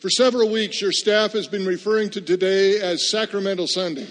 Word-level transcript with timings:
For 0.00 0.08
several 0.08 0.48
weeks, 0.48 0.80
your 0.80 0.92
staff 0.92 1.32
has 1.32 1.46
been 1.46 1.66
referring 1.66 2.08
to 2.10 2.22
today 2.22 2.80
as 2.80 3.10
Sacramental 3.10 3.66
Sunday. 3.66 4.06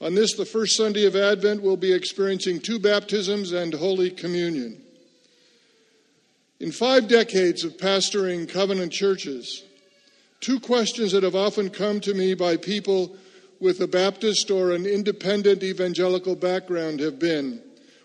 On 0.00 0.14
this, 0.14 0.36
the 0.36 0.44
first 0.44 0.76
Sunday 0.76 1.06
of 1.06 1.16
Advent, 1.16 1.60
we'll 1.60 1.76
be 1.76 1.92
experiencing 1.92 2.60
two 2.60 2.78
baptisms 2.78 3.50
and 3.50 3.74
Holy 3.74 4.12
Communion. 4.12 4.80
In 6.60 6.70
five 6.70 7.08
decades 7.08 7.64
of 7.64 7.78
pastoring 7.78 8.48
covenant 8.48 8.92
churches, 8.92 9.64
two 10.38 10.60
questions 10.60 11.10
that 11.10 11.24
have 11.24 11.34
often 11.34 11.68
come 11.68 11.98
to 12.02 12.14
me 12.14 12.34
by 12.34 12.56
people 12.56 13.16
with 13.58 13.80
a 13.80 13.88
Baptist 13.88 14.52
or 14.52 14.70
an 14.70 14.86
independent 14.86 15.64
evangelical 15.64 16.36
background 16.36 17.00
have 17.00 17.18
been 17.18 17.60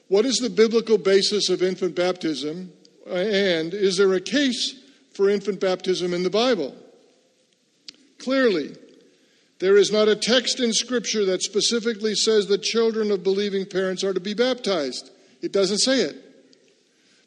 What 0.08 0.26
is 0.26 0.38
the 0.38 0.50
biblical 0.50 0.98
basis 0.98 1.50
of 1.50 1.62
infant 1.62 1.96
baptism? 1.96 2.72
And 3.08 3.76
is 3.76 3.98
there 3.98 4.14
a 4.14 4.20
case 4.20 4.82
for 5.16 5.30
infant 5.30 5.62
baptism 5.62 6.14
in 6.14 6.24
the 6.24 6.30
Bible. 6.30 6.76
Clearly, 8.20 8.76
there 9.60 9.78
is 9.78 9.92
not 9.92 10.10
a 10.10 10.16
text 10.16 10.60
in 10.60 10.74
Scripture 10.74 11.26
that 11.26 11.42
specifically 11.42 12.14
says 12.14 12.48
that 12.48 12.62
children 12.62 13.10
of 13.12 13.24
believing 13.24 13.66
parents 13.66 14.04
are 14.04 14.14
to 14.14 14.20
be 14.20 14.34
baptized. 14.34 15.10
It 15.42 15.54
doesn't 15.54 15.80
say 15.80 16.02
it. 16.02 16.18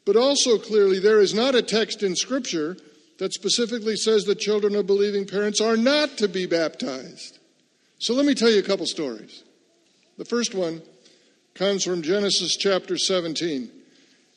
But 0.05 0.15
also, 0.15 0.57
clearly, 0.57 0.99
there 0.99 1.19
is 1.19 1.33
not 1.33 1.55
a 1.55 1.61
text 1.63 2.03
in 2.03 2.15
Scripture 2.15 2.77
that 3.17 3.33
specifically 3.33 3.95
says 3.95 4.23
that 4.25 4.39
children 4.39 4.75
of 4.75 4.87
believing 4.87 5.25
parents 5.25 5.59
are 5.59 5.75
not 5.75 6.17
to 6.19 6.27
be 6.27 6.45
baptized. 6.45 7.39
So 7.97 8.13
let 8.13 8.25
me 8.25 8.35
tell 8.35 8.49
you 8.49 8.59
a 8.59 8.63
couple 8.63 8.85
stories. 8.85 9.43
The 10.17 10.25
first 10.25 10.53
one 10.53 10.81
comes 11.55 11.83
from 11.83 12.01
Genesis 12.01 12.55
chapter 12.55 12.97
17. 12.97 13.69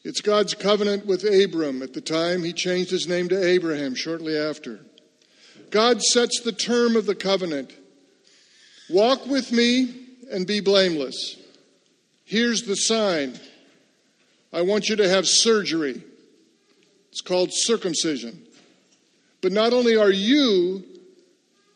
It's 0.05 0.21
God's 0.21 0.55
covenant 0.55 1.07
with 1.07 1.25
Abram. 1.25 1.83
At 1.83 1.93
the 1.93 2.01
time, 2.01 2.43
he 2.43 2.53
changed 2.53 2.91
his 2.91 3.07
name 3.07 3.29
to 3.29 3.43
Abraham 3.43 3.95
shortly 3.95 4.37
after. 4.37 4.81
God 5.71 6.03
sets 6.03 6.41
the 6.41 6.53
term 6.53 6.97
of 6.97 7.07
the 7.07 7.15
covenant 7.15 7.73
Walk 8.93 9.27
with 9.27 9.53
me 9.53 9.95
and 10.31 10.47
be 10.47 10.61
blameless. 10.61 11.37
Here's 12.25 12.63
the 12.63 12.77
sign 12.77 13.39
I 14.53 14.63
want 14.63 14.91
you 14.91 14.97
to 14.97 15.09
have 15.09 15.27
surgery. 15.27 16.03
It's 17.11 17.23
called 17.23 17.51
circumcision. 17.53 18.43
But 19.41 19.53
not 19.53 19.73
only 19.73 19.97
are 19.97 20.11
you 20.11 20.85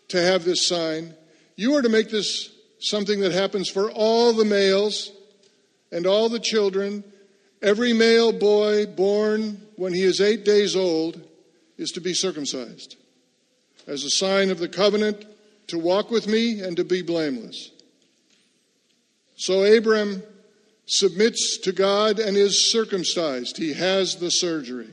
to 0.09 0.21
have 0.21 0.45
this 0.45 0.69
sign, 0.69 1.15
you 1.57 1.75
are 1.75 1.83
to 1.83 1.89
make 1.89 2.11
this 2.11 2.51
something 2.81 3.21
that 3.21 3.33
happens 3.33 3.71
for 3.71 3.91
all 3.91 4.35
the 4.35 4.45
males 4.45 5.11
and 5.91 6.07
all 6.07 6.29
the 6.29 6.39
children 6.39 7.03
Every 7.67 7.93
male 7.93 8.31
boy 8.31 8.87
born 8.87 9.61
when 9.75 9.93
he 9.93 10.05
is 10.05 10.21
eight 10.21 10.45
days 10.45 10.77
old 10.77 11.21
is 11.77 11.91
to 11.91 12.01
be 12.01 12.15
circumcised 12.15 12.95
as 13.89 14.05
a 14.05 14.11
sign 14.11 14.51
of 14.51 14.61
the 14.61 14.69
covenant 14.69 15.25
to 15.67 15.77
walk 15.77 16.09
with 16.09 16.29
me 16.29 16.61
and 16.61 16.77
to 16.77 16.85
be 16.85 17.03
blameless. 17.03 17.73
So 19.35 19.65
Abram 19.65 20.23
submits 20.87 21.59
to 21.65 21.73
God 21.73 22.21
and 22.21 22.37
is 22.37 22.71
circumcised. 22.71 23.57
He 23.57 23.73
has 23.73 24.15
the 24.15 24.31
surgery. 24.31 24.91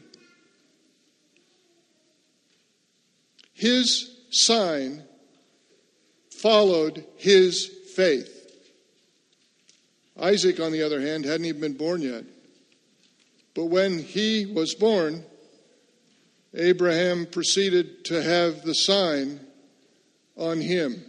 His 3.54 4.18
sign 4.32 5.04
followed 6.32 7.06
his 7.18 7.70
faith. 7.96 8.32
Isaac, 10.20 10.60
on 10.60 10.72
the 10.72 10.82
other 10.82 11.00
hand, 11.00 11.26
hadn't 11.26 11.46
even 11.46 11.62
been 11.62 11.78
born 11.78 12.02
yet. 12.02 12.24
But 13.56 13.66
when 13.66 14.00
he 14.00 14.46
was 14.46 14.74
born, 14.74 15.24
Abraham 16.56 17.26
proceeded 17.26 18.06
to 18.06 18.22
have 18.22 18.64
the 18.64 18.74
sign 18.74 19.40
on 20.36 20.62
him. 20.62 21.04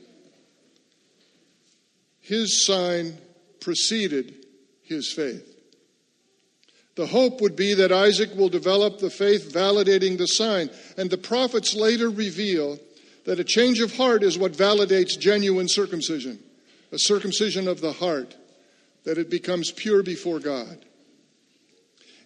His 2.21 2.65
sign 2.65 3.19
preceded 3.61 4.47
his 4.83 5.13
faith. 5.13 5.51
The 6.97 7.07
hope 7.07 7.41
would 7.41 7.57
be 7.57 7.75
that 7.75 7.93
Isaac 7.93 8.35
will 8.37 8.49
develop 8.49 8.99
the 8.99 9.11
faith 9.11 9.53
validating 9.53 10.17
the 10.17 10.27
sign, 10.27 10.71
and 10.97 11.11
the 11.11 11.19
prophets 11.19 11.75
later 11.75 12.09
reveal 12.09 12.79
that 13.25 13.41
a 13.41 13.45
change 13.45 13.81
of 13.81 13.97
heart 13.97 14.23
is 14.23 14.39
what 14.39 14.53
validates 14.53 15.19
genuine 15.19 15.69
circumcision, 15.69 16.39
a 16.93 16.99
circumcision 16.99 17.67
of 17.67 17.81
the 17.81 17.93
heart, 17.93 18.37
that 19.05 19.19
it 19.19 19.29
becomes 19.29 19.73
pure 19.73 20.03
before 20.03 20.39
God. 20.39 20.85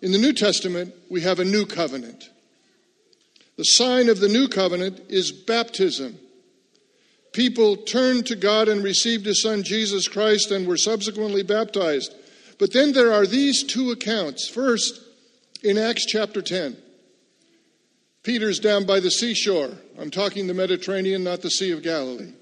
In 0.01 0.13
the 0.13 0.19
New 0.19 0.33
Testament, 0.33 0.95
we 1.11 1.23
have 1.23 1.41
a 1.41 1.45
new 1.45 1.67
covenant. 1.67 2.31
The 3.57 3.65
sign 3.65 4.09
of 4.09 4.21
the 4.21 4.29
new 4.29 4.47
covenant 4.47 5.01
is 5.09 5.33
baptism. 5.33 6.19
People 7.33 7.77
turned 7.77 8.27
to 8.27 8.37
God 8.37 8.69
and 8.69 8.83
received 8.83 9.27
His 9.27 9.43
Son 9.43 9.65
Jesus 9.65 10.07
Christ 10.07 10.51
and 10.53 10.67
were 10.67 10.77
subsequently 10.77 11.43
baptized. 11.43 12.15
But 12.59 12.73
then 12.73 12.93
there 12.93 13.13
are 13.13 13.27
these 13.27 13.65
two 13.65 13.91
accounts. 13.91 14.49
First, 14.49 15.01
in 15.63 15.77
Acts 15.77 16.07
chapter 16.07 16.41
10, 16.41 16.77
Peter's 18.23 18.61
down 18.61 18.87
by 18.87 19.01
the 19.01 19.11
seashore. 19.11 19.73
I'm 19.99 20.11
talking 20.11 20.47
the 20.47 20.55
Mediterranean, 20.55 21.25
not 21.25 21.43
the 21.43 21.51
Sea 21.51 21.73
of 21.73 21.83
Galilee. 21.83 22.33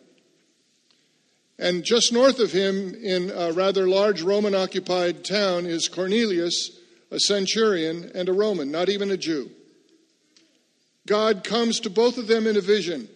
And 1.58 1.84
just 1.84 2.12
north 2.12 2.38
of 2.38 2.52
him, 2.52 2.94
in 2.94 3.30
a 3.30 3.52
rather 3.52 3.88
large 3.88 4.20
Roman 4.20 4.54
occupied 4.54 5.24
town, 5.24 5.64
is 5.64 5.88
Cornelius 5.88 6.70
a 7.10 7.20
centurion, 7.20 8.10
and 8.14 8.28
a 8.28 8.32
Roman, 8.32 8.70
not 8.70 8.88
even 8.88 9.10
a 9.10 9.16
Jew. 9.16 9.50
God 11.06 11.44
comes 11.44 11.80
to 11.80 11.90
both 11.90 12.18
of 12.18 12.26
them 12.26 12.46
in 12.46 12.56
a 12.56 12.60
vision 12.60 13.08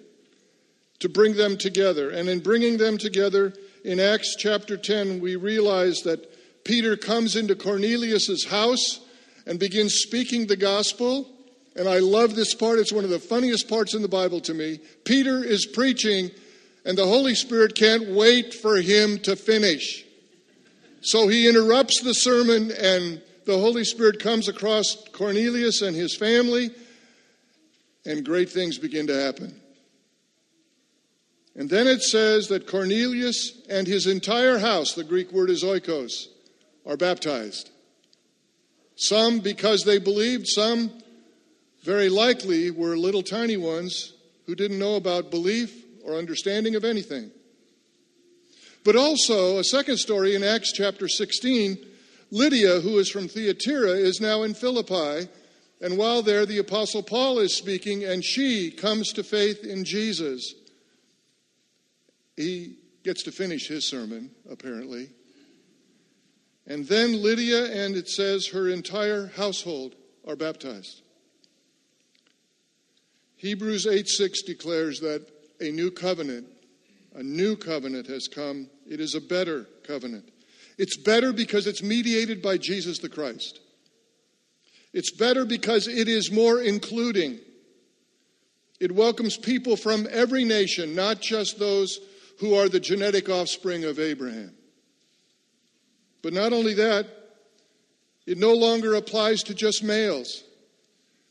to 1.01 1.09
bring 1.09 1.35
them 1.35 1.57
together. 1.57 2.11
And 2.11 2.29
in 2.29 2.41
bringing 2.41 2.77
them 2.77 2.99
together, 2.99 3.53
in 3.85 3.99
Acts 3.99 4.37
chapter 4.37 4.77
10, 4.77 5.21
we 5.21 5.37
realize 5.37 6.03
that 6.03 6.65
Peter 6.65 6.97
comes 6.97 7.37
into 7.37 7.57
Cornelius' 7.57 8.45
house 8.45 9.01
and 9.47 9.59
begins 9.59 9.95
speaking 9.95 10.47
the 10.47 10.57
gospel. 10.57 11.29
And 11.75 11.89
I 11.89 11.99
love 11.99 12.35
this 12.35 12.55
part. 12.55 12.79
It's 12.79 12.93
one 12.93 13.05
of 13.05 13.11
the 13.11 13.19
funniest 13.19 13.69
parts 13.69 13.95
in 13.95 14.03
the 14.03 14.09
Bible 14.09 14.41
to 14.43 14.55
me. 14.55 14.81
Peter 15.05 15.43
is 15.43 15.67
preaching, 15.67 16.31
and 16.85 16.97
the 16.97 17.07
Holy 17.07 17.35
Spirit 17.35 17.75
can't 17.75 18.11
wait 18.11 18.55
for 18.55 18.77
him 18.77 19.19
to 19.21 19.35
finish. 19.35 20.05
So 21.03 21.29
he 21.29 21.49
interrupts 21.49 22.03
the 22.03 22.13
sermon 22.13 22.71
and 22.71 23.23
the 23.51 23.59
Holy 23.59 23.83
Spirit 23.83 24.21
comes 24.21 24.47
across 24.47 24.97
Cornelius 25.11 25.83
and 25.83 25.97
his 25.97 26.17
family, 26.17 26.71
and 28.07 28.25
great 28.25 28.49
things 28.49 28.79
begin 28.79 29.09
to 29.09 29.21
happen. 29.21 29.61
And 31.57 31.69
then 31.69 31.89
it 31.89 32.01
says 32.01 32.47
that 32.47 32.69
Cornelius 32.69 33.61
and 33.69 33.89
his 33.89 34.07
entire 34.07 34.59
house, 34.59 34.95
the 34.95 35.03
Greek 35.03 35.33
word 35.33 35.51
is 35.51 35.65
oikos, 35.65 36.27
are 36.87 36.97
baptized. 36.97 37.71
Some 38.95 39.41
because 39.41 39.83
they 39.83 39.99
believed, 39.99 40.47
some 40.47 40.93
very 41.83 42.09
likely 42.09 42.71
were 42.71 42.97
little 42.97 43.25
tiny 43.25 43.57
ones 43.57 44.13
who 44.47 44.55
didn't 44.55 44.79
know 44.79 44.95
about 44.95 45.33
belief 45.33 45.75
or 46.05 46.15
understanding 46.15 46.77
of 46.77 46.85
anything. 46.85 47.33
But 48.85 48.95
also, 48.95 49.59
a 49.59 49.65
second 49.65 49.97
story 49.97 50.37
in 50.37 50.45
Acts 50.45 50.73
chapter 50.73 51.09
16 51.09 51.90
Lydia, 52.31 52.81
who 52.81 52.99
is 52.99 53.11
from 53.11 53.29
Thyatira, 53.29 53.91
is 53.91 54.21
now 54.21 54.43
in 54.43 54.55
Philippi. 54.55 55.29
And 55.81 55.99
while 55.99 56.23
there, 56.23 56.47
the 56.47 56.59
Apostle 56.59 57.03
Paul 57.03 57.39
is 57.39 57.57
speaking, 57.57 58.05
and 58.05 58.25
she 58.25 58.71
comes 58.71 59.13
to 59.13 59.23
faith 59.23 59.65
in 59.65 59.85
Jesus. 59.85 60.55
He 62.37 62.77
gets 63.03 63.23
to 63.25 63.33
finish 63.33 63.67
his 63.69 63.89
sermon, 63.89 64.31
apparently. 64.49 65.11
And 66.67 66.87
then 66.87 67.23
Lydia, 67.23 67.85
and 67.85 67.97
it 67.97 68.09
says 68.09 68.49
her 68.49 68.69
entire 68.69 69.29
household 69.29 69.95
are 70.27 70.37
baptized. 70.37 71.03
Hebrews 73.37 73.87
8 73.87 74.07
6 74.07 74.43
declares 74.43 75.01
that 75.01 75.27
a 75.61 75.71
new 75.71 75.91
covenant, 75.91 76.47
a 77.15 77.23
new 77.23 77.57
covenant 77.57 78.07
has 78.07 78.29
come. 78.29 78.69
It 78.87 79.01
is 79.01 79.15
a 79.15 79.21
better 79.21 79.67
covenant. 79.83 80.31
It's 80.81 80.97
better 80.97 81.35
because 81.35 81.67
it's 81.67 81.83
mediated 81.83 82.41
by 82.41 82.57
Jesus 82.57 83.01
the 83.01 83.11
Christ. 83.11 83.61
It's 84.95 85.11
better 85.11 85.45
because 85.45 85.87
it 85.87 86.09
is 86.09 86.33
more 86.33 86.59
including. 86.59 87.39
It 88.81 88.91
welcomes 88.91 89.37
people 89.37 89.77
from 89.77 90.09
every 90.11 90.43
nation, 90.43 90.95
not 90.95 91.21
just 91.21 91.59
those 91.59 92.01
who 92.39 92.55
are 92.55 92.71
the 92.71 92.81
genetic 92.81 93.29
offspring 93.29 93.85
of 93.85 93.99
Abraham. 93.99 94.55
But 96.23 96.33
not 96.33 96.55
only 96.55 96.73
that, 96.73 97.07
it 98.25 98.39
no 98.39 98.55
longer 98.55 98.95
applies 98.95 99.43
to 99.43 99.55
just 99.55 99.85
males. 99.85 100.45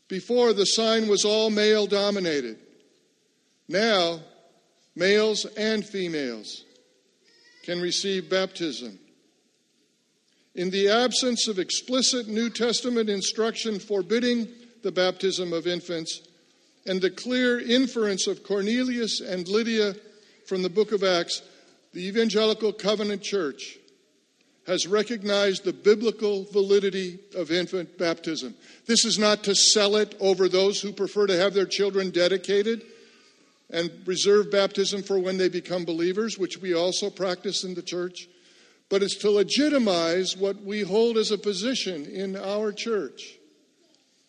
Before, 0.06 0.52
the 0.52 0.64
sign 0.64 1.08
was 1.08 1.24
all 1.24 1.50
male 1.50 1.88
dominated. 1.88 2.56
Now, 3.68 4.20
males 4.94 5.44
and 5.44 5.84
females 5.84 6.64
can 7.64 7.80
receive 7.80 8.30
baptism. 8.30 9.00
In 10.54 10.70
the 10.70 10.88
absence 10.88 11.46
of 11.46 11.58
explicit 11.58 12.28
New 12.28 12.50
Testament 12.50 13.08
instruction 13.08 13.78
forbidding 13.78 14.48
the 14.82 14.90
baptism 14.90 15.52
of 15.52 15.66
infants, 15.66 16.22
and 16.86 17.00
the 17.00 17.10
clear 17.10 17.60
inference 17.60 18.26
of 18.26 18.42
Cornelius 18.42 19.20
and 19.20 19.46
Lydia 19.46 19.94
from 20.46 20.62
the 20.62 20.70
book 20.70 20.92
of 20.92 21.04
Acts, 21.04 21.42
the 21.92 22.06
Evangelical 22.06 22.72
Covenant 22.72 23.22
Church 23.22 23.78
has 24.66 24.86
recognized 24.86 25.64
the 25.64 25.72
biblical 25.72 26.44
validity 26.52 27.18
of 27.36 27.50
infant 27.50 27.98
baptism. 27.98 28.54
This 28.86 29.04
is 29.04 29.18
not 29.18 29.42
to 29.44 29.54
sell 29.54 29.96
it 29.96 30.14
over 30.20 30.48
those 30.48 30.80
who 30.80 30.92
prefer 30.92 31.26
to 31.26 31.36
have 31.36 31.54
their 31.54 31.66
children 31.66 32.10
dedicated 32.10 32.82
and 33.70 33.90
reserve 34.04 34.50
baptism 34.50 35.02
for 35.02 35.18
when 35.18 35.38
they 35.38 35.48
become 35.48 35.84
believers, 35.84 36.38
which 36.38 36.58
we 36.58 36.74
also 36.74 37.10
practice 37.10 37.64
in 37.64 37.74
the 37.74 37.82
church, 37.82 38.28
but 38.90 39.02
it's 39.02 39.16
to 39.16 39.30
legitimize 39.30 40.36
what 40.36 40.62
we 40.62 40.82
hold 40.82 41.16
as 41.16 41.30
a 41.30 41.38
position 41.38 42.04
in 42.04 42.36
our 42.36 42.72
church. 42.72 43.38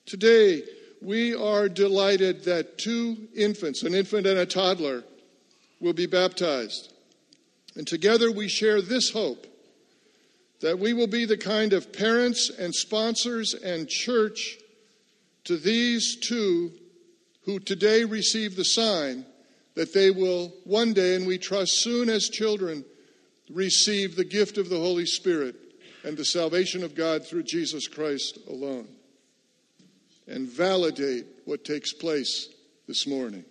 Today, 0.06 0.64
we 1.02 1.34
are 1.34 1.68
delighted 1.68 2.44
that 2.46 2.78
two 2.78 3.28
infants, 3.36 3.82
an 3.84 3.96
infant 3.96 4.28
and 4.28 4.38
a 4.38 4.46
toddler, 4.46 5.04
will 5.80 5.94
be 5.94 6.06
baptized. 6.06 6.94
And 7.76 7.88
together 7.88 8.32
we 8.32 8.48
share 8.48 8.82
this 8.82 9.10
hope 9.10 9.48
that 10.62 10.78
we 10.78 10.94
will 10.94 11.08
be 11.08 11.26
the 11.26 11.38
kind 11.38 11.74
of 11.74 11.92
parents 11.92 12.52
and 12.52 12.74
sponsors 12.74 13.56
and 13.56 13.90
church 13.90 14.58
to 15.46 15.58
these 15.58 16.18
two 16.18 16.72
who 17.46 17.60
today 17.60 18.04
receive 18.04 18.56
the 18.56 18.64
sign 18.64 19.26
that 19.74 19.94
they 19.94 20.12
will 20.12 20.54
one 20.66 20.94
day, 20.94 21.16
and 21.16 21.26
we 21.26 21.40
trust 21.40 21.82
soon 21.82 22.10
as 22.10 22.30
children, 22.30 22.86
receive 23.54 24.16
the 24.16 24.26
gift 24.26 24.58
of 24.58 24.70
the 24.70 24.80
Holy 24.80 25.06
Spirit 25.06 25.56
and 26.04 26.18
the 26.18 26.26
salvation 26.26 26.84
of 26.84 26.96
God 26.96 27.26
through 27.26 27.44
Jesus 27.44 27.88
Christ 27.88 28.40
alone 28.50 28.88
and 30.28 30.48
validate 30.48 31.26
what 31.46 31.66
takes 31.66 31.94
place 31.94 32.50
this 32.88 33.06
morning. 33.06 33.44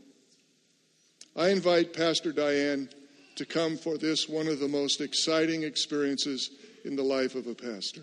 I 1.37 1.50
invite 1.50 1.93
Pastor 1.93 2.32
Diane 2.32 2.88
to 3.37 3.47
come 3.47 3.76
for 3.76 3.97
this 3.97 4.29
one 4.29 4.49
of 4.49 4.58
the 4.58 4.69
most 4.69 5.00
exciting 5.00 5.62
experiences 5.62 6.50
in 6.85 6.96
the 6.96 7.03
life 7.03 7.35
of 7.35 7.46
a 7.46 7.55
pastor. 7.55 8.03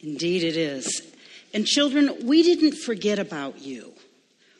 Indeed, 0.00 0.44
it 0.44 0.56
is. 0.56 1.02
And 1.54 1.66
children, 1.66 2.26
we 2.26 2.42
didn't 2.42 2.76
forget 2.76 3.18
about 3.18 3.60
you. 3.60 3.94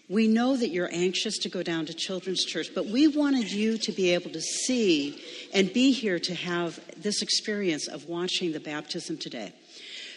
We 0.09 0.29
know 0.29 0.56
that 0.56 0.69
you're 0.69 0.93
anxious 0.93 1.39
to 1.39 1.49
go 1.49 1.62
down 1.62 1.87
to 1.87 1.95
Children's 1.95 2.45
Church, 2.45 2.69
but 2.75 2.87
we 2.87 3.09
wanted 3.09 3.51
you 3.51 3.79
to 3.79 3.93
be 3.93 4.12
able 4.12 4.31
to 4.31 4.41
see 4.41 5.23
and 5.55 5.73
be 5.73 5.93
here 5.93 6.19
to 6.19 6.35
have 6.35 6.79
this 6.97 7.23
experience 7.23 7.89
of 7.89 8.06
watching 8.06 8.53
the 8.53 8.61
baptism 8.61 9.17
today. 9.17 9.53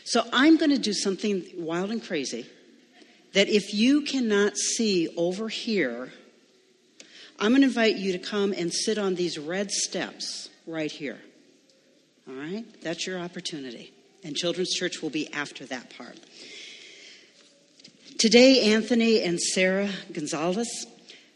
So 0.03 0.23
I'm 0.33 0.57
going 0.57 0.71
to 0.71 0.77
do 0.77 0.93
something 0.93 1.45
wild 1.55 1.91
and 1.91 2.03
crazy 2.03 2.45
that 3.33 3.47
if 3.47 3.73
you 3.73 4.01
cannot 4.01 4.57
see 4.57 5.07
over 5.15 5.47
here, 5.47 6.11
I'm 7.39 7.51
going 7.51 7.61
to 7.61 7.67
invite 7.67 7.95
you 7.95 8.11
to 8.13 8.19
come 8.19 8.51
and 8.51 8.73
sit 8.73 8.97
on 8.97 9.15
these 9.15 9.37
red 9.37 9.71
steps 9.71 10.49
right 10.65 10.91
here. 10.91 11.19
All 12.27 12.35
right? 12.35 12.65
That's 12.81 13.07
your 13.07 13.19
opportunity. 13.19 13.93
And 14.23 14.35
Children's 14.35 14.73
Church 14.73 15.01
will 15.01 15.09
be 15.09 15.31
after 15.33 15.65
that 15.67 15.95
part. 15.95 16.17
Today, 18.17 18.73
Anthony 18.73 19.21
and 19.21 19.39
Sarah 19.39 19.91
Gonzalez 20.11 20.87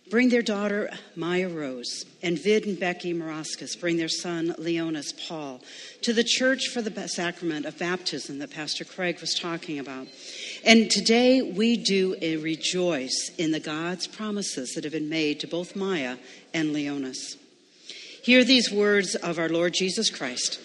bring 0.09 0.29
their 0.29 0.41
daughter 0.41 0.89
Maya 1.15 1.47
Rose, 1.47 2.05
and 2.23 2.41
Vid 2.41 2.65
and 2.65 2.79
Becky 2.79 3.13
Marascus 3.13 3.79
bring 3.79 3.97
their 3.97 4.09
son 4.09 4.55
Leonis 4.57 5.13
Paul 5.27 5.61
to 6.01 6.11
the 6.11 6.23
church 6.23 6.69
for 6.69 6.81
the 6.81 7.07
sacrament 7.07 7.67
of 7.67 7.77
baptism 7.77 8.39
that 8.39 8.49
Pastor 8.49 8.83
Craig 8.83 9.21
was 9.21 9.35
talking 9.35 9.77
about. 9.77 10.07
And 10.65 10.89
today 10.89 11.43
we 11.43 11.77
do 11.77 12.15
rejoice 12.19 13.29
in 13.37 13.51
the 13.51 13.59
God's 13.59 14.07
promises 14.07 14.71
that 14.71 14.83
have 14.83 14.93
been 14.93 15.07
made 15.07 15.39
to 15.41 15.47
both 15.47 15.75
Maya 15.75 16.17
and 16.51 16.73
Leonis. 16.73 17.37
Hear 18.23 18.43
these 18.43 18.71
words 18.71 19.13
of 19.13 19.37
our 19.37 19.49
Lord 19.49 19.75
Jesus 19.75 20.09
Christ 20.09 20.59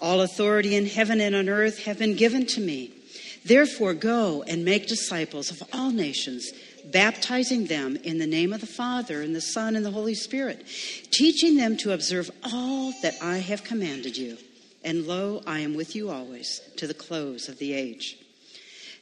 All 0.00 0.22
authority 0.22 0.74
in 0.74 0.86
heaven 0.86 1.20
and 1.20 1.36
on 1.36 1.48
earth 1.48 1.84
have 1.84 2.00
been 2.00 2.16
given 2.16 2.46
to 2.46 2.60
me. 2.60 2.94
Therefore, 3.44 3.94
go 3.94 4.42
and 4.46 4.64
make 4.64 4.86
disciples 4.86 5.50
of 5.50 5.62
all 5.72 5.90
nations, 5.90 6.52
baptizing 6.84 7.66
them 7.66 7.96
in 7.96 8.18
the 8.18 8.26
name 8.26 8.52
of 8.52 8.60
the 8.60 8.66
Father, 8.66 9.20
and 9.20 9.34
the 9.34 9.40
Son, 9.40 9.74
and 9.74 9.84
the 9.84 9.90
Holy 9.90 10.14
Spirit, 10.14 10.64
teaching 11.10 11.56
them 11.56 11.76
to 11.78 11.92
observe 11.92 12.30
all 12.44 12.92
that 13.02 13.14
I 13.20 13.38
have 13.38 13.64
commanded 13.64 14.16
you. 14.16 14.38
And 14.84 15.06
lo, 15.06 15.42
I 15.46 15.60
am 15.60 15.74
with 15.74 15.94
you 15.96 16.10
always 16.10 16.60
to 16.76 16.86
the 16.86 16.94
close 16.94 17.48
of 17.48 17.58
the 17.58 17.72
age. 17.72 18.16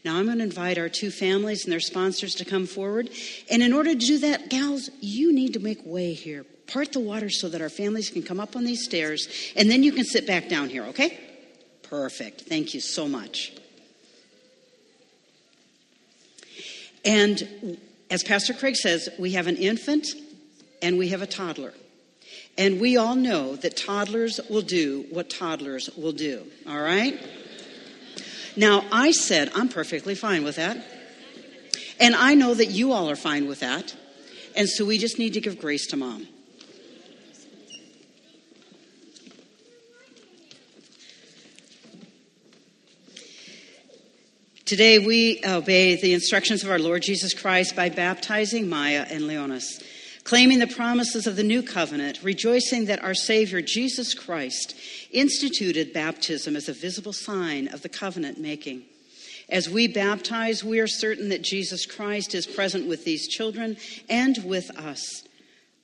Now, 0.04 0.16
I'm 0.16 0.26
going 0.26 0.38
to 0.38 0.44
invite 0.44 0.78
our 0.78 0.88
two 0.88 1.10
families 1.10 1.64
and 1.64 1.72
their 1.72 1.81
sponsors 1.81 2.34
to 2.37 2.44
come 2.44 2.66
forward. 2.66 3.10
And 3.50 3.62
in 3.62 3.75
order 3.75 3.90
to 3.90 3.98
do 3.98 4.19
that, 4.19 4.48
gals, 4.48 4.88
you 5.00 5.32
need 5.32 5.52
to 5.54 5.60
make 5.60 5.84
way 5.84 6.14
here. 6.14 6.44
Part 6.66 6.92
the 6.92 7.00
water 7.00 7.28
so 7.28 7.48
that 7.50 7.60
our 7.60 7.69
families 7.69 8.08
can 8.08 8.22
come 8.22 8.40
up 8.40 8.56
on 8.56 8.64
these 8.64 8.84
stairs, 8.84 9.28
and 9.56 9.70
then 9.70 9.82
you 9.82 9.92
can 9.92 10.04
sit 10.04 10.26
back 10.26 10.48
down 10.48 10.70
here, 10.70 10.84
okay? 10.84 11.19
Perfect. 11.82 12.42
Thank 12.42 12.72
you 12.72 12.81
so 12.81 13.08
much. 13.08 13.52
And 17.05 17.79
as 18.11 18.23
Pastor 18.23 18.52
Craig 18.52 18.76
says, 18.76 19.08
we 19.19 19.32
have 19.32 19.47
an 19.47 19.56
infant 19.56 20.06
and 20.82 20.99
we 20.99 21.08
have 21.08 21.23
a 21.23 21.26
toddler. 21.26 21.73
And 22.58 22.81
we 22.81 22.97
all 22.97 23.14
know 23.14 23.56
that 23.56 23.76
toddlers 23.76 24.41
will 24.50 24.62
do 24.62 25.06
what 25.11 25.31
toddlers 25.31 25.88
will 25.97 26.12
do, 26.12 26.44
all 26.69 26.81
right? 26.81 27.19
Now, 28.56 28.85
I 28.93 29.12
said 29.12 29.50
I'm 29.55 29.69
perfectly 29.69 30.14
fine 30.14 30.44
with 30.44 30.56
that. 30.56 30.76
And 31.99 32.14
I 32.14 32.35
know 32.35 32.55
that 32.55 32.67
you 32.67 32.93
all 32.93 33.08
are 33.08 33.17
fine 33.17 33.47
with 33.47 33.61
that. 33.61 33.94
And 34.56 34.69
so 34.69 34.85
we 34.85 34.99
just 34.99 35.19
need 35.19 35.35
to 35.35 35.41
give 35.41 35.58
grace 35.58 35.87
to 35.88 35.97
mom. 35.97 36.26
Today, 44.70 45.00
we 45.00 45.40
obey 45.44 46.00
the 46.00 46.14
instructions 46.14 46.62
of 46.62 46.70
our 46.70 46.78
Lord 46.78 47.02
Jesus 47.02 47.34
Christ 47.34 47.75
by 47.75 47.88
baptizing 47.88 48.69
Maya 48.69 49.05
and 49.11 49.26
Leonis, 49.26 49.82
claiming 50.22 50.61
the 50.61 50.69
promises 50.69 51.26
of 51.26 51.34
the 51.34 51.43
new 51.43 51.61
covenant, 51.61 52.22
rejoicing 52.22 52.84
that 52.84 53.02
our 53.02 53.12
Savior, 53.12 53.61
Jesus 53.61 54.14
Christ, 54.14 54.76
instituted 55.11 55.93
baptism 55.93 56.55
as 56.55 56.69
a 56.69 56.72
visible 56.72 57.12
sign 57.12 57.67
of 57.67 57.82
the 57.82 57.88
covenant 57.88 58.38
making. 58.38 58.84
As 59.49 59.69
we 59.69 59.88
baptize, 59.88 60.62
we 60.62 60.78
are 60.78 60.87
certain 60.87 61.31
that 61.31 61.43
Jesus 61.43 61.84
Christ 61.84 62.32
is 62.32 62.46
present 62.46 62.87
with 62.87 63.05
these 63.05 63.26
children 63.26 63.76
and 64.08 64.38
with 64.44 64.70
us. 64.78 65.25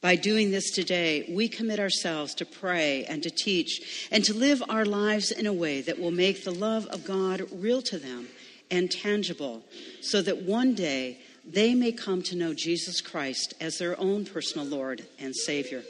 By 0.01 0.15
doing 0.15 0.53
this 0.53 0.71
today, 0.71 1.29
we 1.29 1.49
commit 1.49 1.81
ourselves 1.81 2.37
to 2.37 2.47
pray 2.47 3.05
and 3.07 3.21
to 3.25 3.31
teach 3.31 4.09
and 4.13 4.23
to 4.23 4.33
live 4.33 4.63
our 4.69 4.85
lives 4.85 5.33
in 5.33 5.47
a 5.47 5.53
way 5.53 5.81
that 5.81 5.99
will 5.99 6.13
make 6.13 6.45
the 6.45 6.55
love 6.55 6.87
of 6.87 7.05
God 7.05 7.43
real 7.51 7.83
to 7.83 7.99
them 7.99 8.29
and 8.71 8.91
tangible 8.91 9.63
so 10.01 10.23
that 10.23 10.43
one 10.43 10.75
day 10.75 11.21
they 11.45 11.75
may 11.75 11.93
come 11.93 12.23
to 12.23 12.37
know 12.37 12.55
Jesus 12.55 13.01
Christ 13.01 13.55
as 13.61 13.79
their 13.79 13.99
own 14.01 14.25
personal 14.25 14.67
Lord 14.67 15.07
and 15.19 15.35
Savior. 15.35 15.83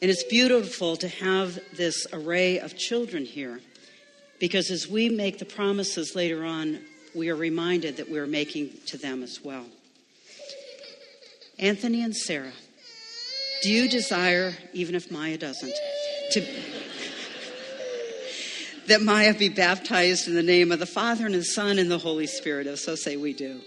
And 0.00 0.10
it's 0.10 0.24
beautiful 0.24 0.96
to 0.96 1.08
have 1.08 1.58
this 1.76 2.06
array 2.12 2.58
of 2.58 2.76
children 2.76 3.24
here 3.24 3.60
because 4.38 4.70
as 4.70 4.88
we 4.88 5.08
make 5.08 5.38
the 5.38 5.44
promises 5.44 6.14
later 6.14 6.44
on, 6.44 6.80
we 7.14 7.30
are 7.30 7.36
reminded 7.36 7.96
that 7.96 8.10
we're 8.10 8.26
making 8.26 8.70
to 8.86 8.96
them 8.96 9.22
as 9.22 9.40
well. 9.42 9.66
Anthony 11.58 12.02
and 12.02 12.14
Sarah, 12.14 12.52
do 13.62 13.70
you 13.72 13.88
desire, 13.88 14.54
even 14.72 14.94
if 14.94 15.10
Maya 15.10 15.36
doesn't, 15.36 15.74
to 16.30 16.46
that 18.88 19.02
Maya 19.02 19.34
be 19.34 19.48
baptized 19.48 20.28
in 20.28 20.34
the 20.34 20.42
name 20.42 20.72
of 20.72 20.78
the 20.78 20.86
Father 20.86 21.26
and 21.26 21.34
the 21.34 21.44
Son 21.44 21.78
and 21.78 21.90
the 21.90 21.98
Holy 21.98 22.26
Spirit. 22.26 22.66
Oh, 22.66 22.74
so 22.74 22.94
say 22.94 23.16
we 23.16 23.32
do. 23.32 23.60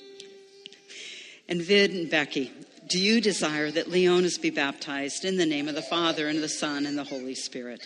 And 1.48 1.62
Vid 1.62 1.92
and 1.92 2.10
Becky, 2.10 2.52
do 2.88 3.00
you 3.00 3.22
desire 3.22 3.72
that 3.72 3.90
Leonis 3.90 4.38
be 4.38 4.50
baptized 4.50 5.24
in 5.24 5.38
the 5.38 5.46
name 5.46 5.68
of 5.68 5.76
the 5.76 5.82
Father 5.82 6.28
and 6.28 6.42
the 6.42 6.50
Son 6.50 6.86
and 6.86 6.98
the 6.98 7.04
Holy 7.04 7.36
Spirit? 7.36 7.82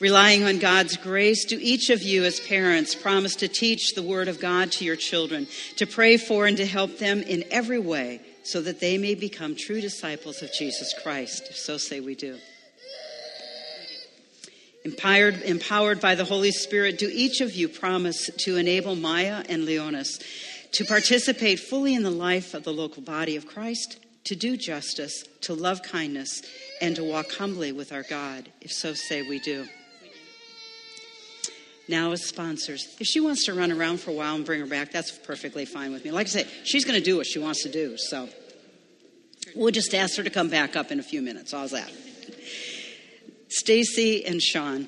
Relying 0.00 0.44
on 0.44 0.58
God's 0.58 0.96
grace, 0.96 1.44
do 1.44 1.58
each 1.60 1.90
of 1.90 2.02
you 2.02 2.24
as 2.24 2.38
parents 2.38 2.94
promise 2.94 3.34
to 3.36 3.48
teach 3.48 3.94
the 3.94 4.02
Word 4.02 4.28
of 4.28 4.38
God 4.40 4.70
to 4.72 4.84
your 4.84 4.96
children, 4.96 5.48
to 5.76 5.86
pray 5.86 6.16
for 6.16 6.46
and 6.46 6.56
to 6.56 6.66
help 6.66 6.98
them 6.98 7.22
in 7.22 7.44
every 7.50 7.80
way 7.80 8.20
so 8.44 8.60
that 8.62 8.80
they 8.80 8.96
may 8.96 9.14
become 9.14 9.56
true 9.56 9.80
disciples 9.80 10.40
of 10.40 10.52
Jesus 10.52 10.94
Christ? 11.02 11.48
If 11.50 11.56
so, 11.56 11.78
say 11.78 12.00
we 12.00 12.14
do. 12.14 12.38
Empowered, 14.88 15.42
empowered 15.42 16.00
by 16.00 16.14
the 16.14 16.24
Holy 16.24 16.50
Spirit, 16.50 16.96
do 16.96 17.10
each 17.12 17.42
of 17.42 17.54
you 17.54 17.68
promise 17.68 18.30
to 18.38 18.56
enable 18.56 18.96
Maya 18.96 19.44
and 19.46 19.66
Leonis 19.66 20.18
to 20.72 20.84
participate 20.86 21.60
fully 21.60 21.94
in 21.94 22.02
the 22.02 22.10
life 22.10 22.54
of 22.54 22.64
the 22.64 22.72
local 22.72 23.02
body 23.02 23.36
of 23.36 23.46
Christ, 23.46 23.98
to 24.24 24.34
do 24.34 24.56
justice, 24.56 25.24
to 25.42 25.52
love 25.52 25.82
kindness, 25.82 26.40
and 26.80 26.96
to 26.96 27.04
walk 27.04 27.30
humbly 27.32 27.70
with 27.70 27.92
our 27.92 28.02
God? 28.02 28.50
If 28.62 28.72
so, 28.72 28.94
say 28.94 29.20
we 29.20 29.40
do. 29.40 29.66
Now, 31.86 32.12
as 32.12 32.24
sponsors, 32.24 32.96
if 32.98 33.06
she 33.06 33.20
wants 33.20 33.44
to 33.44 33.52
run 33.52 33.70
around 33.70 34.00
for 34.00 34.10
a 34.10 34.14
while 34.14 34.36
and 34.36 34.46
bring 34.46 34.60
her 34.60 34.66
back, 34.66 34.90
that's 34.90 35.10
perfectly 35.10 35.66
fine 35.66 35.92
with 35.92 36.02
me. 36.02 36.12
Like 36.12 36.28
I 36.28 36.30
said, 36.30 36.48
she's 36.64 36.86
going 36.86 36.98
to 36.98 37.04
do 37.04 37.18
what 37.18 37.26
she 37.26 37.38
wants 37.38 37.62
to 37.64 37.70
do, 37.70 37.98
so 37.98 38.30
we'll 39.54 39.70
just 39.70 39.92
ask 39.92 40.16
her 40.16 40.22
to 40.22 40.30
come 40.30 40.48
back 40.48 40.76
up 40.76 40.90
in 40.90 40.98
a 40.98 41.02
few 41.02 41.20
minutes. 41.20 41.52
How's 41.52 41.72
that? 41.72 41.92
Stacy 43.58 44.24
and 44.24 44.40
Sean, 44.40 44.86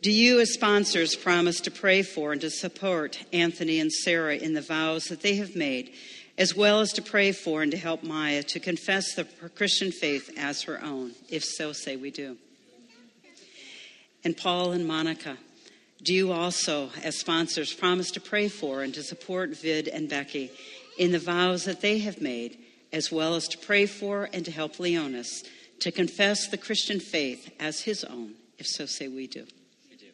do 0.00 0.10
you, 0.10 0.40
as 0.40 0.54
sponsors, 0.54 1.14
promise 1.14 1.60
to 1.60 1.70
pray 1.70 2.00
for 2.00 2.32
and 2.32 2.40
to 2.40 2.48
support 2.48 3.22
Anthony 3.34 3.78
and 3.80 3.92
Sarah 3.92 4.36
in 4.36 4.54
the 4.54 4.62
vows 4.62 5.04
that 5.04 5.20
they 5.20 5.34
have 5.36 5.54
made, 5.54 5.92
as 6.38 6.56
well 6.56 6.80
as 6.80 6.90
to 6.94 7.02
pray 7.02 7.32
for 7.32 7.60
and 7.60 7.70
to 7.70 7.76
help 7.76 8.02
Maya 8.02 8.42
to 8.44 8.60
confess 8.60 9.14
the 9.14 9.24
Christian 9.54 9.92
faith 9.92 10.32
as 10.38 10.62
her 10.62 10.82
own? 10.82 11.12
If 11.28 11.44
so, 11.44 11.74
say 11.74 11.96
we 11.96 12.10
do. 12.10 12.38
And 14.24 14.34
Paul 14.34 14.72
and 14.72 14.88
Monica, 14.88 15.36
do 16.02 16.14
you 16.14 16.32
also, 16.32 16.88
as 17.04 17.18
sponsors, 17.18 17.74
promise 17.74 18.10
to 18.12 18.20
pray 18.20 18.48
for 18.48 18.82
and 18.82 18.94
to 18.94 19.02
support 19.02 19.50
Vid 19.50 19.86
and 19.86 20.08
Becky 20.08 20.50
in 20.96 21.12
the 21.12 21.18
vows 21.18 21.66
that 21.66 21.82
they 21.82 21.98
have 21.98 22.22
made, 22.22 22.56
as 22.90 23.12
well 23.12 23.34
as 23.34 23.46
to 23.48 23.58
pray 23.58 23.84
for 23.84 24.30
and 24.32 24.46
to 24.46 24.50
help 24.50 24.80
Leonis 24.80 25.44
to 25.80 25.90
confess 25.90 26.48
the 26.48 26.56
Christian 26.56 27.00
faith 27.00 27.52
as 27.58 27.82
his 27.82 28.04
own? 28.04 28.34
If 28.58 28.66
so, 28.66 28.86
say 28.86 29.08
we 29.08 29.26
do. 29.26 29.46
We 29.90 29.96
do. 29.96 30.06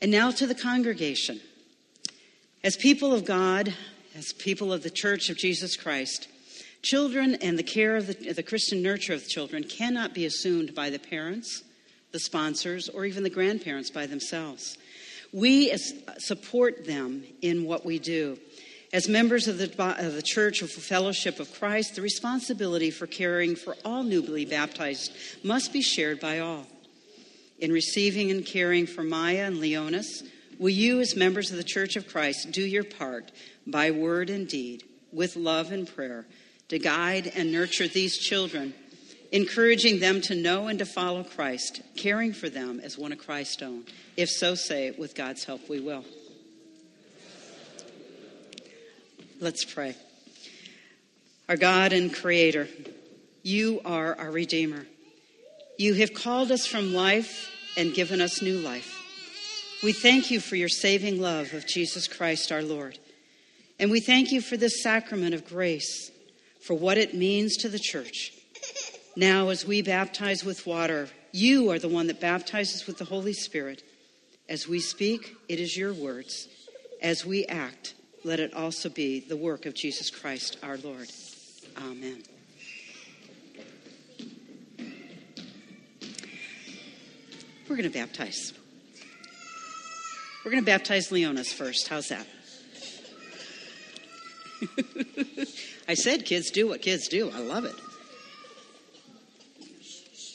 And 0.00 0.10
now 0.10 0.30
to 0.30 0.46
the 0.46 0.54
congregation. 0.54 1.40
As 2.64 2.76
people 2.76 3.12
of 3.12 3.24
God, 3.24 3.74
as 4.14 4.32
people 4.32 4.72
of 4.72 4.82
the 4.82 4.90
Church 4.90 5.30
of 5.30 5.36
Jesus 5.36 5.76
Christ, 5.76 6.28
children 6.82 7.36
and 7.36 7.58
the 7.58 7.62
care 7.62 7.96
of 7.96 8.06
the, 8.06 8.32
the 8.32 8.42
Christian 8.42 8.82
nurture 8.82 9.14
of 9.14 9.26
children 9.26 9.64
cannot 9.64 10.14
be 10.14 10.26
assumed 10.26 10.74
by 10.74 10.90
the 10.90 10.98
parents 10.98 11.64
the 12.12 12.20
sponsors, 12.20 12.88
or 12.88 13.04
even 13.04 13.22
the 13.22 13.30
grandparents 13.30 13.90
by 13.90 14.06
themselves. 14.06 14.76
We 15.32 15.74
support 16.18 16.84
them 16.84 17.24
in 17.40 17.64
what 17.64 17.84
we 17.84 17.98
do. 17.98 18.38
As 18.92 19.08
members 19.08 19.48
of 19.48 19.56
the, 19.56 19.72
of 20.04 20.14
the 20.14 20.22
Church 20.22 20.60
of 20.60 20.70
Fellowship 20.70 21.40
of 21.40 21.52
Christ, 21.54 21.94
the 21.94 22.02
responsibility 22.02 22.90
for 22.90 23.06
caring 23.06 23.56
for 23.56 23.74
all 23.84 24.02
newly 24.02 24.44
baptized 24.44 25.12
must 25.42 25.72
be 25.72 25.80
shared 25.80 26.20
by 26.20 26.40
all. 26.40 26.66
In 27.58 27.72
receiving 27.72 28.30
and 28.30 28.44
caring 28.44 28.86
for 28.86 29.02
Maya 29.02 29.46
and 29.46 29.58
Leonis, 29.58 30.22
will 30.58 30.70
you, 30.70 31.00
as 31.00 31.16
members 31.16 31.50
of 31.50 31.56
the 31.56 31.64
Church 31.64 31.96
of 31.96 32.08
Christ, 32.08 32.50
do 32.50 32.60
your 32.60 32.84
part 32.84 33.32
by 33.66 33.90
word 33.90 34.28
and 34.28 34.46
deed, 34.46 34.82
with 35.10 35.36
love 35.36 35.72
and 35.72 35.88
prayer, 35.88 36.26
to 36.68 36.78
guide 36.78 37.32
and 37.34 37.50
nurture 37.50 37.88
these 37.88 38.18
children 38.18 38.74
encouraging 39.32 39.98
them 39.98 40.20
to 40.20 40.34
know 40.34 40.68
and 40.68 40.78
to 40.78 40.84
follow 40.84 41.24
Christ, 41.24 41.80
caring 41.96 42.34
for 42.34 42.50
them 42.50 42.80
as 42.80 42.98
one 42.98 43.12
of 43.12 43.18
Christ's 43.18 43.62
own. 43.62 43.84
If 44.16 44.28
so, 44.28 44.54
say, 44.54 44.90
with 44.90 45.14
God's 45.14 45.44
help, 45.44 45.68
we 45.68 45.80
will. 45.80 46.04
Let's 49.42 49.64
pray. 49.64 49.94
Our 51.50 51.58
God 51.58 51.92
and 51.92 52.14
Creator, 52.14 52.68
you 53.42 53.82
are 53.84 54.18
our 54.18 54.30
Redeemer. 54.30 54.86
You 55.76 55.94
have 55.94 56.14
called 56.14 56.50
us 56.50 56.66
from 56.66 56.94
life 56.94 57.50
and 57.76 57.92
given 57.92 58.22
us 58.22 58.40
new 58.40 58.58
life. 58.60 58.98
We 59.82 59.92
thank 59.92 60.30
you 60.30 60.40
for 60.40 60.56
your 60.56 60.70
saving 60.70 61.20
love 61.20 61.52
of 61.52 61.66
Jesus 61.66 62.08
Christ 62.08 62.50
our 62.50 62.62
Lord. 62.62 62.98
And 63.78 63.90
we 63.90 64.00
thank 64.00 64.32
you 64.32 64.40
for 64.40 64.56
this 64.56 64.82
sacrament 64.82 65.34
of 65.34 65.44
grace, 65.44 66.10
for 66.62 66.72
what 66.72 66.96
it 66.96 67.12
means 67.12 67.56
to 67.58 67.68
the 67.68 67.78
church 67.78 68.32
now, 69.16 69.50
as 69.50 69.66
we 69.66 69.82
baptize 69.82 70.42
with 70.42 70.66
water, 70.66 71.08
you 71.32 71.70
are 71.70 71.78
the 71.78 71.88
one 71.88 72.06
that 72.06 72.20
baptizes 72.20 72.86
with 72.86 72.96
the 72.96 73.04
Holy 73.04 73.34
Spirit. 73.34 73.82
As 74.48 74.66
we 74.66 74.80
speak, 74.80 75.34
it 75.50 75.60
is 75.60 75.76
your 75.76 75.92
words. 75.92 76.48
As 77.02 77.26
we 77.26 77.44
act, 77.44 77.92
let 78.24 78.40
it 78.40 78.54
also 78.54 78.88
be 78.88 79.20
the 79.20 79.36
work 79.36 79.66
of 79.66 79.74
Jesus 79.74 80.10
Christ 80.10 80.56
our 80.62 80.76
Lord. 80.78 81.08
Amen. 81.78 82.22
We're 87.68 87.76
going 87.76 87.90
to 87.90 87.98
baptize. 87.98 88.52
We're 90.44 90.50
going 90.50 90.62
to 90.62 90.70
baptize 90.70 91.10
Leonis 91.10 91.52
first. 91.52 91.88
How's 91.88 92.08
that? 92.08 92.26
I 95.88 95.94
said 95.94 96.24
kids 96.24 96.50
do 96.50 96.68
what 96.68 96.82
kids 96.82 97.08
do. 97.08 97.30
I 97.30 97.38
love 97.38 97.64
it. 97.64 97.74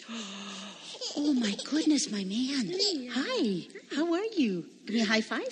Oh 1.19 1.33
my 1.33 1.55
goodness, 1.67 2.11
my 2.11 2.23
man. 2.23 2.71
Hi. 3.11 3.65
How 3.95 4.13
are 4.13 4.25
you? 4.37 4.63
Give 4.85 4.95
me 4.95 5.01
a 5.01 5.05
high 5.05 5.21
five? 5.21 5.47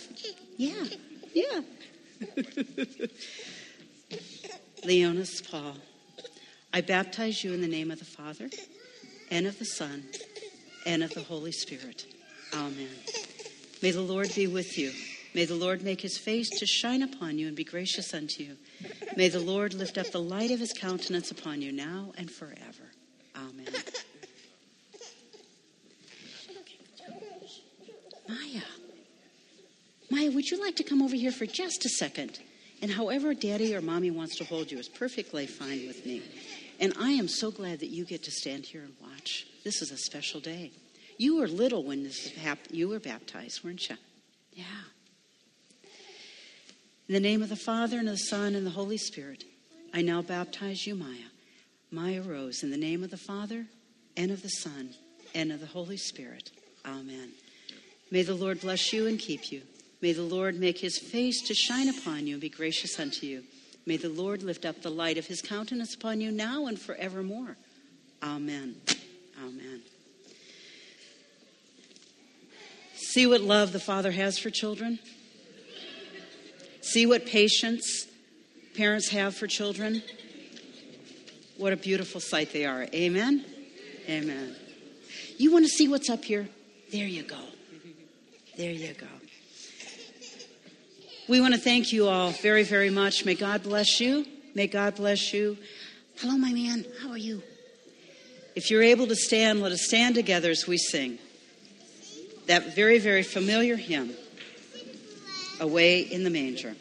Yeah. 0.58 0.86
Yeah. 1.34 1.62
Leonis 4.86 5.42
Paul, 5.42 5.78
I 6.74 6.82
baptize 6.82 7.44
you 7.44 7.54
in 7.54 7.62
the 7.62 7.68
name 7.68 7.92
of 7.92 8.00
the 8.00 8.06
Father 8.06 8.50
and 9.32 9.48
of 9.48 9.60
the 9.60 9.66
Son 9.66 10.04
and 10.86 11.04
of 11.04 11.14
the 11.14 11.24
Holy 11.24 11.52
Spirit. 11.52 12.06
Amen. 12.54 12.90
May 13.82 13.92
the 13.92 14.02
Lord 14.02 14.34
be 14.36 14.48
with 14.48 14.78
you. 14.78 14.92
May 15.34 15.46
the 15.46 15.56
Lord 15.56 15.82
make 15.84 16.00
his 16.02 16.18
face 16.18 16.50
to 16.60 16.66
shine 16.66 17.02
upon 17.02 17.38
you 17.38 17.48
and 17.48 17.56
be 17.56 17.66
gracious 17.66 18.14
unto 18.14 18.44
you. 18.44 18.58
May 19.18 19.28
the 19.28 19.40
Lord 19.40 19.74
lift 19.74 19.98
up 19.98 20.12
the 20.12 20.22
light 20.22 20.52
of 20.52 20.60
his 20.60 20.72
countenance 20.72 21.30
upon 21.30 21.62
you 21.62 21.72
now 21.72 22.14
and 22.18 22.32
forever. 22.32 22.92
Amen. 23.36 23.68
Maya. 28.30 28.62
Maya, 30.26 30.34
would 30.34 30.50
you 30.50 30.60
like 30.60 30.76
to 30.78 30.84
come 30.84 31.04
over 31.04 31.16
here 31.16 31.32
for 31.32 31.46
just 31.46 31.86
a 31.86 31.90
second? 31.90 32.40
And 32.82 32.90
however 32.90 33.36
daddy 33.36 33.76
or 33.76 33.82
mommy 33.82 34.10
wants 34.10 34.38
to 34.38 34.44
hold 34.44 34.72
you 34.72 34.80
is 34.80 34.90
perfectly 34.90 35.46
fine 35.46 35.86
with 35.86 36.04
me. 36.04 36.24
And 36.80 36.94
I 37.00 37.12
am 37.12 37.28
so 37.28 37.52
glad 37.52 37.80
that 37.82 37.90
you 37.90 38.06
get 38.06 38.24
to 38.24 38.32
stand 38.32 38.66
here 38.66 38.82
and 38.82 38.94
watch. 39.02 39.46
This 39.64 39.84
is 39.84 39.92
a 39.92 39.98
special 39.98 40.40
day. 40.40 40.72
You 41.18 41.38
were 41.38 41.48
little 41.48 41.84
when 41.84 42.04
this 42.04 42.32
happened. 42.32 42.76
You 42.76 42.90
were 42.90 43.00
baptized, 43.00 43.64
weren't 43.64 43.88
you? 43.88 43.98
Yeah. 44.54 44.64
In 47.08 47.14
the 47.14 47.20
name 47.20 47.44
of 47.44 47.50
the 47.50 47.56
Father 47.56 48.00
and 48.00 48.10
of 48.10 48.16
the 48.16 48.26
Son 48.26 48.56
and 48.56 48.66
the 48.66 48.72
Holy 48.72 48.98
Spirit, 48.98 49.44
I 49.94 50.02
now 50.02 50.24
baptize 50.24 50.88
you, 50.88 50.96
Maya. 50.96 51.30
Maya 51.92 52.24
Rose, 52.24 52.64
in 52.64 52.72
the 52.72 52.78
name 52.78 53.04
of 53.04 53.12
the 53.12 53.18
Father 53.18 53.68
and 54.18 54.32
of 54.32 54.42
the 54.42 54.50
Son 54.50 54.90
and 55.36 55.52
of 55.52 55.60
the 55.60 55.68
Holy 55.68 55.98
Spirit. 55.98 56.50
Amen. 56.84 57.30
May 58.10 58.24
the 58.24 58.34
Lord 58.34 58.62
bless 58.62 58.92
you 58.92 59.06
and 59.06 59.20
keep 59.20 59.52
you. 59.52 59.62
May 60.02 60.14
the 60.14 60.24
Lord 60.24 60.60
make 60.60 60.80
his 60.80 60.98
face 60.98 61.42
to 61.48 61.54
shine 61.54 61.90
upon 61.90 62.28
you 62.28 62.36
and 62.36 62.42
be 62.42 62.50
gracious 62.50 63.00
unto 63.00 63.26
you. 63.26 63.44
May 63.86 63.98
the 63.98 64.10
Lord 64.10 64.44
lift 64.44 64.66
up 64.66 64.82
the 64.82 64.90
light 64.90 65.18
of 65.18 65.28
his 65.28 65.42
countenance 65.42 65.94
upon 65.94 66.22
you 66.22 66.32
now 66.32 66.66
and 66.66 66.80
forevermore. 66.80 67.56
Amen. 68.22 68.76
Amen. 69.44 69.82
See 72.96 73.28
what 73.28 73.42
love 73.42 73.72
the 73.72 73.80
Father 73.80 74.12
has 74.12 74.40
for 74.40 74.50
children. 74.50 75.00
See 76.82 77.06
what 77.06 77.26
patience 77.26 78.08
parents 78.76 79.10
have 79.10 79.36
for 79.36 79.48
children. 79.48 80.04
What 81.58 81.74
a 81.74 81.78
beautiful 81.78 82.20
sight 82.20 82.52
they 82.52 82.66
are. 82.66 82.88
Amen. 82.94 83.46
Amen. 84.10 84.56
You 85.38 85.52
want 85.52 85.66
to 85.66 85.70
see 85.70 85.88
what's 85.88 86.10
up 86.10 86.24
here? 86.24 86.48
There 86.92 87.08
you 87.08 87.24
go. 87.24 87.40
There 88.58 88.72
you 88.72 88.94
go. 88.94 89.08
We 91.28 91.42
want 91.42 91.56
to 91.56 91.60
thank 91.60 91.92
you 91.92 92.08
all 92.08 92.30
very, 92.30 92.62
very 92.64 92.92
much. 92.92 93.26
May 93.26 93.34
God 93.34 93.64
bless 93.64 94.00
you. 94.00 94.28
May 94.54 94.68
God 94.68 94.96
bless 94.96 95.34
you. 95.34 95.58
Hello, 96.18 96.38
my 96.38 96.54
man. 96.54 96.86
How 97.02 97.10
are 97.10 97.18
you? 97.18 97.42
If 98.56 98.70
you're 98.70 98.84
able 98.84 99.08
to 99.08 99.16
stand, 99.16 99.60
let 99.60 99.72
us 99.72 99.86
stand 99.86 100.14
together 100.14 100.52
as 100.52 100.68
we 100.68 100.78
sing 100.78 101.18
that 102.46 102.76
very, 102.76 103.00
very 103.00 103.24
familiar 103.24 103.76
hymn, 103.76 104.14
Away 105.60 106.02
in 106.02 106.24
the 106.24 106.30
Manger. 106.30 106.76